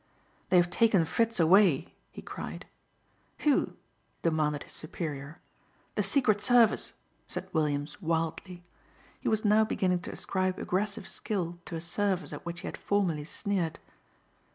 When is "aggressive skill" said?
10.57-11.59